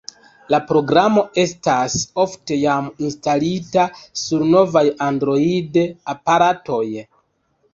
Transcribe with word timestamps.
La 0.51 0.59
programo 0.69 1.23
estas 1.41 1.97
ofte 2.23 2.57
jam 2.61 2.87
instalita 3.09 3.85
sur 4.23 4.47
novaj 4.55 4.83
Android-aparatoj. 5.11 6.85